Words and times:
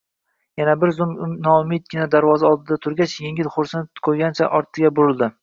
Yana 0.59 0.73
bir 0.83 0.93
zum 0.99 1.11
noumidgina 1.47 2.07
darvoza 2.15 2.49
oldida 2.55 2.79
turgach, 2.87 3.15
engil 3.31 3.53
xo`rsinib 3.59 4.05
qo`ygancha, 4.09 4.51
ortiga 4.63 4.95
burildi 4.99 5.33